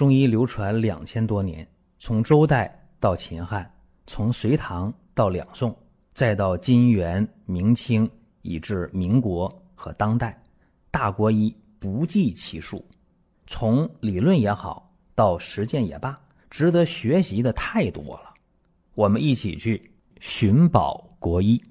[0.00, 1.68] 中医流传两千多年，
[1.98, 3.70] 从周代到秦汉，
[4.06, 5.76] 从隋唐到两宋，
[6.14, 8.10] 再到金元明清，
[8.40, 10.42] 以至民国和当代，
[10.90, 12.82] 大国医不计其数。
[13.46, 18.32] 从理论也好，到实践也罢，值得学习的太多了。
[18.94, 21.62] 我们一起去寻宝国医。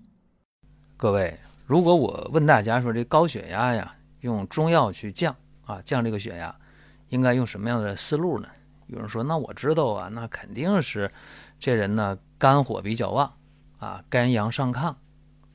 [0.96, 1.36] 各位，
[1.66, 5.36] 如果我问大家说这高血压呀，用中药去降
[5.66, 6.56] 啊，降这个血压。
[7.10, 8.48] 应该用什么样的思路呢？
[8.88, 11.12] 有人说：“那我知道啊，那肯定是
[11.60, 13.32] 这人呢肝火比较旺
[13.78, 14.96] 啊，肝阳上亢。”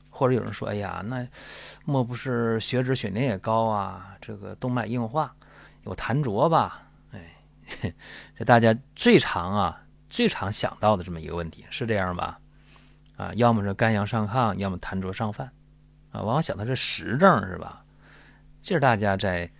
[0.09, 1.27] 或者有人说：“哎呀，那
[1.83, 4.15] 莫不是血脂血粘也高啊？
[4.21, 5.35] 这个动脉硬化
[5.83, 7.93] 有痰浊吧？”哎，
[8.37, 12.39] 这大家最常啊最常想到的这么一个问题是这样吧？
[13.17, 15.51] 啊，要么是肝阳上亢，要么痰浊上犯
[16.13, 17.83] 啊，往往想的是实症是吧？
[18.63, 19.51] 这是大家在。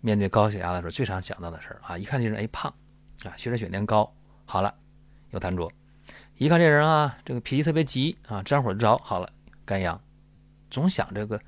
[0.00, 2.72] 面对高血压的时候，最常想到的事儿啊，一看这人哎胖，
[3.24, 4.10] 啊血脂血粘高，
[4.44, 4.74] 好了，
[5.30, 5.68] 有痰浊；
[6.36, 9.30] 一看这人啊，这个脾气特别急啊，沾火就着，好了，
[9.64, 10.00] 肝阳。
[10.70, 11.40] 总想这个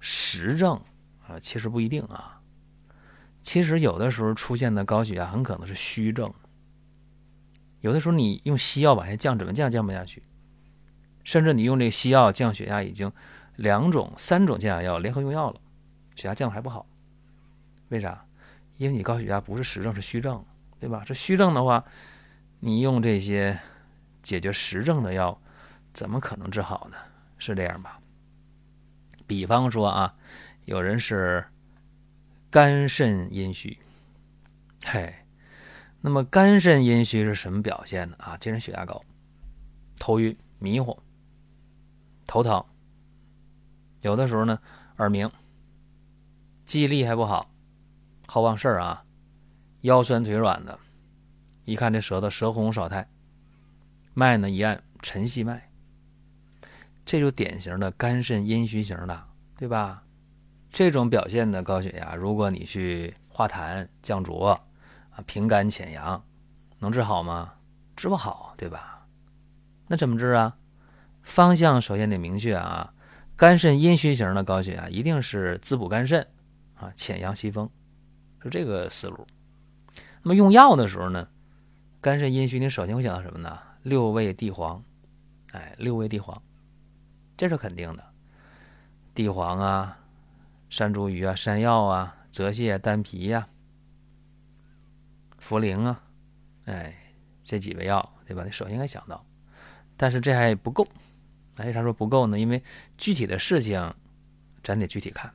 [0.00, 0.80] 实症
[1.26, 2.40] 啊，其实不一定啊。
[3.40, 6.32] 其实有的时候出现的高血压很可能是虚症。
[7.80, 10.22] 有的时候你用西药往下降，怎么降降不下去？
[11.24, 13.10] 甚至你用这个西药降血压，已经
[13.56, 15.60] 两种、三种降压药联合用药了，
[16.16, 16.86] 血压降的还不好。
[17.88, 18.24] 为啥？
[18.78, 20.44] 因为你高血压不是实症，是虚症，
[20.78, 21.02] 对吧？
[21.06, 21.82] 这虚症的话，
[22.60, 23.58] 你用这些
[24.22, 25.40] 解决实症的药，
[25.94, 26.96] 怎么可能治好呢？
[27.38, 27.98] 是这样吧？
[29.26, 30.14] 比方说啊，
[30.66, 31.44] 有人是
[32.50, 33.78] 肝肾阴虚，
[34.84, 35.14] 嘿，
[36.00, 38.16] 那么肝肾阴虚是什么表现呢？
[38.20, 39.02] 啊，这人血压高，
[39.98, 40.98] 头晕、迷糊、
[42.26, 42.62] 头疼，
[44.02, 44.58] 有的时候呢
[44.98, 45.30] 耳鸣，
[46.66, 47.50] 记忆力还不好。
[48.26, 49.04] 好忘事儿啊，
[49.82, 50.78] 腰酸腿软的，
[51.64, 53.08] 一看这舌头舌红少苔，
[54.14, 55.70] 脉呢一按沉细脉，
[57.04, 59.24] 这就典型的肝肾阴虚型的，
[59.56, 60.02] 对吧？
[60.70, 64.50] 这种表现的高血压，如果你去化痰降浊
[65.10, 66.22] 啊，平肝潜阳，
[66.80, 67.54] 能治好吗？
[67.94, 69.06] 治不好，对吧？
[69.86, 70.56] 那怎么治啊？
[71.22, 72.92] 方向首先得明确啊，
[73.36, 76.26] 肝肾阴虚型的高血压一定是滋补肝肾
[76.74, 77.70] 啊，潜阳息风。
[78.46, 79.26] 就这个思路。
[80.22, 81.26] 那么用药的时候呢，
[82.00, 83.58] 肝肾阴虚，你首先会想到什么呢？
[83.82, 84.80] 六味地黄，
[85.50, 86.40] 哎，六味地黄，
[87.36, 88.04] 这是肯定的。
[89.16, 89.98] 地黄啊，
[90.70, 93.48] 山茱萸啊，山药啊，泽泻、丹皮呀，
[95.44, 96.00] 茯苓啊，
[96.66, 96.94] 哎，
[97.42, 98.44] 这几味药，对吧？
[98.44, 99.26] 你首先应该想到。
[99.96, 100.86] 但是这还不够。
[101.58, 102.38] 为啥说不够呢？
[102.38, 102.62] 因为
[102.96, 103.92] 具体的事情，
[104.62, 105.34] 咱得具体看。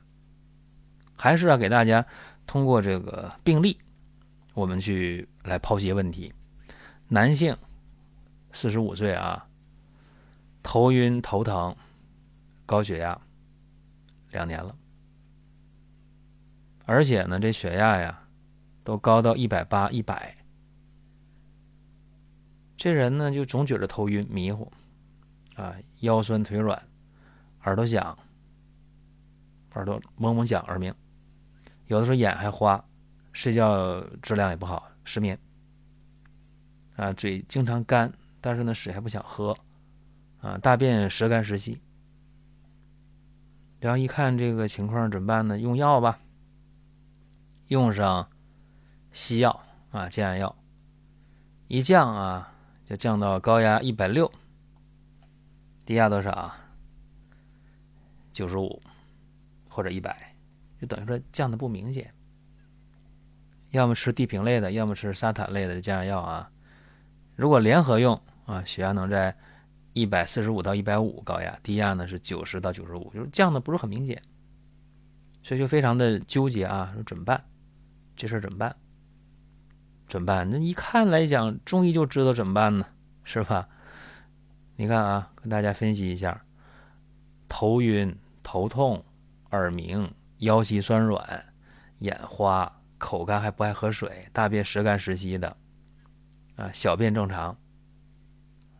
[1.14, 2.06] 还是要给大家。
[2.46, 3.78] 通过这个病例，
[4.54, 6.32] 我们去来剖析问题。
[7.08, 7.56] 男性，
[8.52, 9.46] 四十五岁啊，
[10.62, 11.74] 头晕头疼，
[12.64, 13.20] 高血压，
[14.30, 14.74] 两年了，
[16.84, 18.22] 而且呢，这血压呀，
[18.82, 20.36] 都高到一百八、一百。
[22.76, 24.72] 这人呢，就总觉得头晕、迷糊，
[25.54, 26.82] 啊，腰酸腿软，
[27.64, 28.18] 耳朵响，
[29.74, 30.94] 耳朵嗡嗡响，耳鸣。
[31.86, 32.82] 有的时候眼还花，
[33.32, 35.38] 睡觉质量也不好，失眠。
[36.96, 39.56] 啊，嘴经常干，但是呢，水还不想喝，
[40.40, 41.80] 啊，大便时干时稀。
[43.80, 45.58] 然后一看这个情况怎么办呢？
[45.58, 46.20] 用药吧，
[47.68, 48.28] 用上
[49.10, 49.60] 西药
[49.90, 50.56] 啊，降压药，
[51.66, 52.52] 一降啊，
[52.84, 54.30] 就降到高压一百六，
[55.84, 56.54] 低压多少？
[58.32, 58.80] 九十五
[59.68, 60.31] 或者一百。
[60.82, 62.12] 就等于说降的不明显，
[63.70, 66.50] 要么吃地平类的，要么吃沙坦类的降压药啊。
[67.36, 69.32] 如果联合用啊，血压能在
[69.92, 74.20] 一百四十五到一百五高压，低压呢是九十到九十五，就是降的不是很明显，
[75.44, 77.44] 所以就非常的纠结啊，说怎么办？
[78.16, 78.74] 这事儿怎么办？
[80.08, 80.50] 怎么办？
[80.50, 82.84] 那一看来讲，中医就知道怎么办呢，
[83.22, 83.68] 是吧？
[84.74, 86.44] 你看啊，跟大家分析一下：
[87.48, 89.04] 头晕、头痛、
[89.52, 90.12] 耳鸣。
[90.42, 91.44] 腰膝酸软，
[91.98, 95.56] 眼花，口干还不爱喝水，大便时干时稀的，
[96.56, 97.56] 啊，小便正常。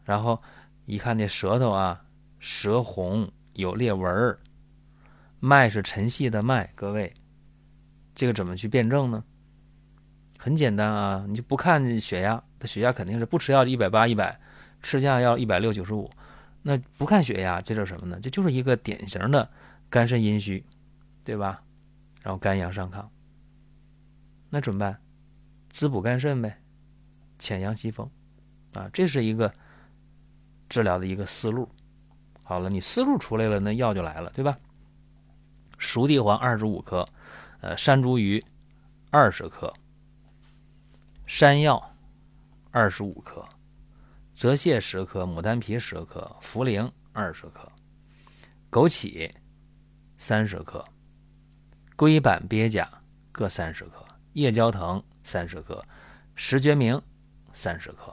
[0.04, 0.42] 然后
[0.86, 2.04] 一看那舌头啊，
[2.40, 4.40] 舌红有裂纹儿，
[5.38, 6.68] 脉是沉细的脉。
[6.74, 7.14] 各位，
[8.12, 9.22] 这个怎么去辩证呢？
[10.36, 14.36] 很简单啊，你就不看血压，他血压肯定是不吃药一百八一百，
[14.82, 16.10] 吃降药一百六九十五。
[16.60, 18.18] 那不看血压，这叫什么呢？
[18.20, 19.48] 这就是一个典型的
[19.88, 20.64] 肝肾阴虚。
[21.24, 21.62] 对吧？
[22.20, 23.06] 然后肝阳上亢，
[24.50, 25.00] 那怎么办？
[25.70, 26.60] 滋补肝肾呗，
[27.38, 28.08] 潜阳息风，
[28.74, 29.52] 啊，这是一个
[30.68, 31.68] 治疗的一个思路。
[32.42, 34.58] 好了，你思路出来了，那药就来了，对吧？
[35.78, 37.08] 熟地黄二十五克，
[37.60, 38.44] 呃，山茱萸
[39.10, 39.72] 二十克，
[41.26, 41.96] 山药
[42.70, 43.44] 二十五克，
[44.34, 47.70] 泽泻十克，牡丹皮十克，茯苓二十克，
[48.70, 49.30] 枸杞
[50.18, 50.84] 三十克，
[52.02, 52.90] 龟板鳖甲
[53.30, 55.80] 各三十克，夜交藤三十克，
[56.34, 57.00] 石决明
[57.52, 58.12] 三十克，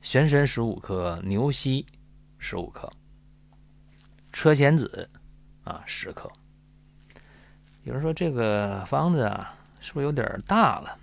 [0.00, 1.84] 玄参十五克，牛膝
[2.38, 2.90] 十五克。
[4.32, 5.10] 车前子
[5.62, 6.32] 啊，十克。
[7.82, 10.98] 有人说这个方子啊，是不是有点大了？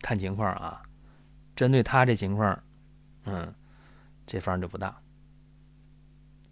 [0.00, 0.82] 看情况啊，
[1.54, 2.60] 针对他这情况，
[3.26, 3.54] 嗯，
[4.26, 5.00] 这方就不大。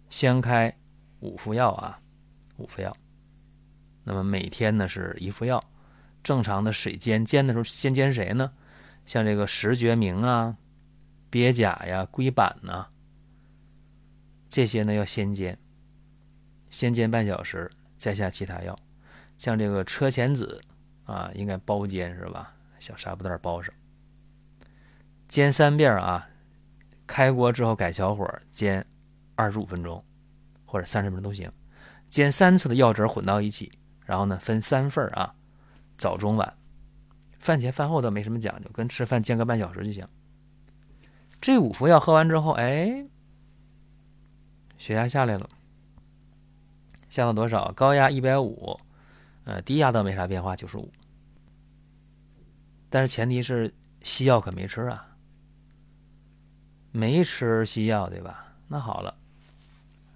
[0.09, 0.73] 先开
[1.19, 1.99] 五副药啊，
[2.55, 2.95] 五副药。
[4.03, 5.63] 那么每天呢是一副药，
[6.23, 8.51] 正常的水煎，煎的时候先煎谁呢？
[9.05, 10.57] 像这个石决明啊、
[11.29, 12.87] 鳖甲呀、龟板呐。
[14.49, 15.57] 这些呢要先煎，
[16.69, 18.77] 先煎半小时，再下其他药，
[19.37, 20.61] 像这个车前子
[21.05, 22.53] 啊，应该包煎是吧？
[22.79, 23.73] 小纱布袋包上，
[25.27, 26.27] 煎三遍啊，
[27.05, 28.83] 开锅之后改小火煎
[29.35, 30.03] 二十五分钟
[30.65, 31.51] 或者三十分钟都行，
[32.07, 33.71] 煎三次的药汁混到一起，
[34.11, 35.33] 然后呢分三份啊，
[35.97, 36.53] 早中晚，
[37.39, 40.05] 饭前饭后都没什么讲究，跟吃饭间隔半小时就行。
[41.39, 43.05] 这五服药喝完之后，哎。
[44.77, 45.49] 血压下来了，
[47.07, 47.71] 下到多少？
[47.71, 48.77] 高压一百五，
[49.45, 50.91] 呃，低压倒没啥变化，九十五。
[52.89, 55.15] 但是前提是西药可没吃啊，
[56.91, 58.53] 没吃西药对吧？
[58.67, 59.15] 那好了，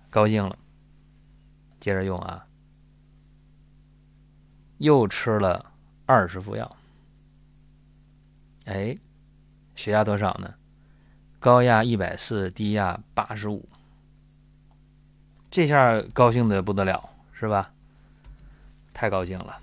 [0.10, 0.58] 高兴了，
[1.80, 2.46] 接着用啊，
[4.78, 5.72] 又吃了
[6.06, 6.76] 二十副药，
[8.66, 8.98] 哎，
[9.76, 10.54] 血压多少呢？
[11.40, 13.68] 高压一百四，低压八十五。
[15.50, 17.72] 这下高兴的不得了，是吧？
[18.94, 19.58] 太高兴了，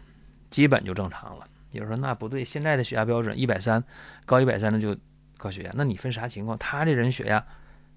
[0.49, 1.47] 基本就正常了。
[1.73, 3.83] 有人说那不对，现在的血压标准一百三，
[4.25, 4.97] 高一百三的就
[5.37, 5.73] 高血压。
[5.75, 6.57] 那你分啥情况？
[6.57, 7.45] 他这人血压，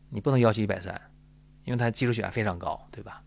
[0.10, 1.00] 你不能要求一百三，
[1.64, 3.22] 因为他基础血压非常高，对吧？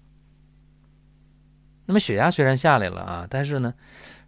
[1.88, 3.74] 那么血压虽然下来了啊，但是呢，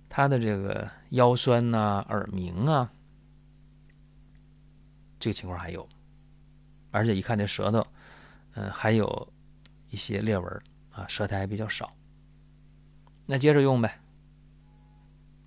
[0.09, 2.91] 他的这个腰酸呐、耳鸣啊，
[5.21, 5.87] 这个情况还有，
[6.91, 7.87] 而且一看这舌头，
[8.55, 9.33] 嗯，还有。
[9.93, 10.63] 一些裂纹
[10.93, 11.93] 啊，舌苔还比较少。
[13.27, 14.01] 那接着用呗。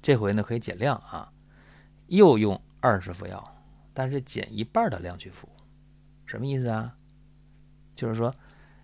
[0.01, 1.31] 这回呢可以减量啊，
[2.07, 3.41] 又用二十副药，
[3.93, 5.47] 但是减一半的量去服。
[6.25, 6.93] 什么意思啊？
[7.95, 8.35] 就是说，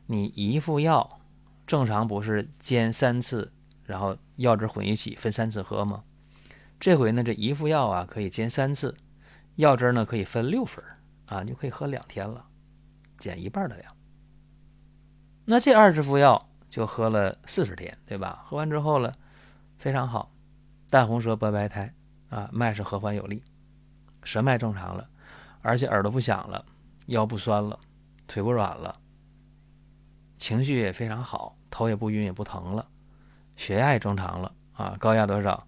[0.05, 1.18] 你一副药
[1.69, 6.03] 正常不是煎三次，然后药汁混一起分三次喝吗？
[6.79, 8.97] 这回呢这一副药啊可以煎三次，
[9.53, 10.83] 药汁呢可以分六份
[11.27, 12.43] 啊，就可以喝两天了，
[13.19, 13.95] 减一半的量。
[15.45, 18.43] 那这二十副药就喝了四十天，对吧？
[18.47, 19.13] 喝完之后了，
[19.77, 20.31] 非常好，
[20.89, 21.93] 淡红舌白白苔
[22.29, 23.43] 啊，脉是和缓有力，
[24.23, 25.07] 舌脉正常了，
[25.61, 26.65] 而且耳朵不响了，
[27.05, 27.79] 腰不酸了，
[28.25, 28.99] 腿不软了，
[30.39, 32.87] 情绪也非常好，头也不晕也不疼了，
[33.55, 34.95] 血压也正常了啊。
[34.97, 35.67] 高压多少？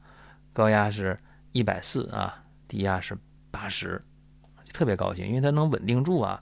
[0.54, 1.20] 高压是
[1.52, 3.16] 一百四啊，低压是
[3.52, 4.02] 八十，
[4.74, 6.40] 特别高兴，因为它能稳定住啊，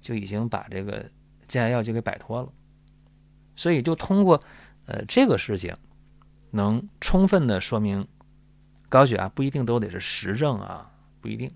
[0.00, 1.04] 就已经把这个
[1.46, 2.48] 降压药就给摆脱了。
[3.56, 4.42] 所以，就通过，
[4.86, 5.76] 呃，这个事情，
[6.50, 8.06] 能充分的说明，
[8.88, 10.90] 高血压不一定都得是实症啊，
[11.20, 11.52] 不一定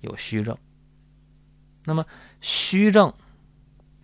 [0.00, 0.56] 有虚症。
[1.84, 2.04] 那么，
[2.40, 3.12] 虚症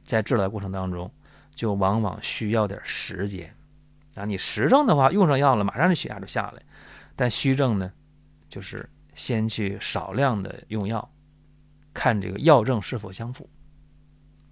[0.05, 1.13] 在治疗过程当中，
[1.57, 3.53] 就往往需要点时间
[4.15, 4.25] 啊。
[4.25, 6.61] 你实症的话，用上药了，马上这血压就下来；
[7.17, 7.91] 但虚症呢，
[8.49, 11.11] 就是先去少量的用药，
[11.93, 13.51] 看这个药症是否相符。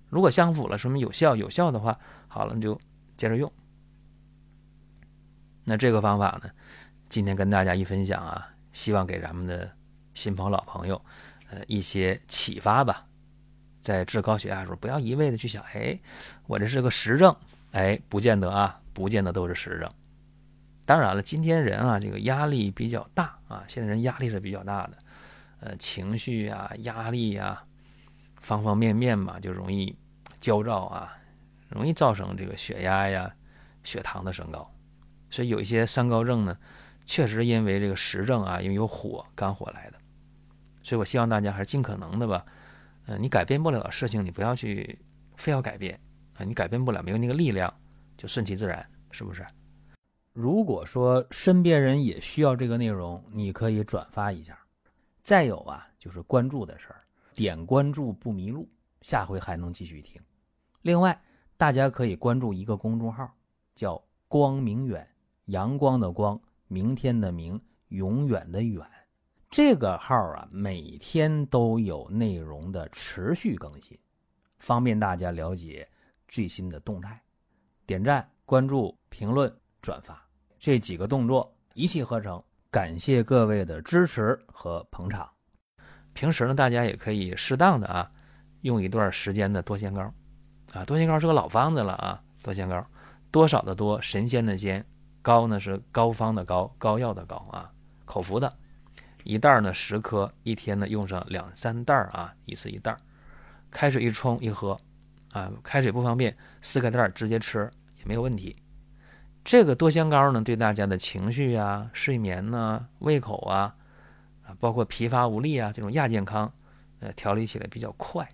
[0.09, 1.37] 如果相符了，说明有效。
[1.37, 2.81] 有效的话，好了，你就
[3.17, 3.53] 接着用。
[5.65, 6.51] 那这个方法呢，
[7.09, 9.71] 今天跟大家一分享啊，希望给咱们的
[10.15, 11.05] 新朋友、老朋友，
[11.51, 13.07] 呃，一些启发吧。
[13.85, 15.97] 在治高血压的时候，不要一味的去想，哎，
[16.49, 17.37] 我这是个实症，
[17.71, 19.89] 哎，不见得啊，不见得都是实症。
[20.85, 24.99] 当然了，今天人啊，这个压力比较大啊，现在人压力是比较大的，
[25.61, 27.63] 呃，情绪啊，压力呀，
[28.41, 29.95] 方方面面嘛，就容易。
[30.41, 31.17] 焦躁啊，
[31.71, 33.35] 容易造成这个血压呀、
[33.83, 34.71] 血糖的升高，
[35.31, 36.55] 所以有一些三高症呢，
[37.07, 39.97] 确实因为这个实症啊，因为有火、肝火来的。
[40.83, 42.45] 所以我希望大家还是尽可能的吧，
[43.07, 44.99] 嗯，你改变不了的事情，你不要去
[45.37, 46.01] 非要改变
[46.35, 47.73] 啊，你改变不了，没有那个力量，
[48.17, 49.47] 就顺其自然，是不是？
[50.33, 54.59] 如果说身边人也需要这个内容，你可以转发一下。
[55.23, 58.69] 再有啊，就是关注的事儿，点关注不迷路，
[59.01, 60.21] 下回还能继续听。
[60.83, 61.19] 另外，
[61.57, 63.33] 大家可以关注一个公众号，
[63.75, 65.07] 叫“光明远”，
[65.47, 68.85] 阳光的光，明天的明，永远的远。
[69.57, 73.97] 这个号啊，每天都有内容的持续更新，
[74.59, 75.89] 方便大家了解
[76.27, 77.23] 最新的动态。
[77.87, 80.21] 点赞、关注、评论、转发
[80.59, 82.43] 这几个动作一气呵成。
[82.69, 85.31] 感谢各位的支持和捧场。
[86.15, 88.11] 平时呢，大家也可以适当的啊，
[88.63, 90.03] 用一段时间的多仙膏
[90.73, 90.85] 啊。
[90.85, 92.21] 多仙膏是个老方子了啊。
[92.43, 92.85] 多仙膏，
[93.31, 94.85] 多少的多，神仙的仙，
[95.23, 97.71] 膏呢是膏方的膏，膏药的膏啊，
[98.05, 98.53] 口服的。
[99.25, 102.97] 一袋呢十颗，一天呢用上两三袋啊，一次一袋，
[103.71, 104.79] 开水一冲一喝，
[105.33, 108.55] 啊，开水不方便，撕开袋直接吃也没有问题。
[109.43, 113.75] 这个多香膏呢，对大家的情绪啊、睡眠呢、胃口啊，
[114.43, 116.53] 啊，包括疲乏无力啊这种亚健康，
[117.01, 118.25] 呃，调理起来比较快，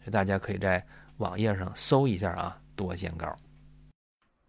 [0.00, 0.84] 所以大家可以在
[1.18, 3.34] 网页上搜一下啊，多仙膏。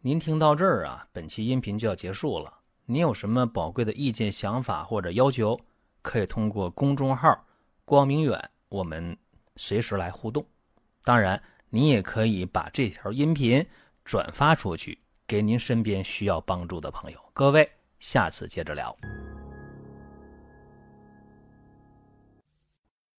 [0.02, 2.54] 您听到这儿啊，本期音频就要结束了。
[2.88, 5.60] 您有什么宝贵的意见、想法或者要求？
[6.06, 7.44] 可以通过公众号
[7.84, 9.18] “光明远”，我们
[9.56, 10.46] 随时来互动。
[11.04, 13.66] 当然，你也可以把这条音频
[14.04, 17.20] 转发出去，给您身边需要帮助的朋友。
[17.34, 17.68] 各位，
[18.00, 18.96] 下次接着聊。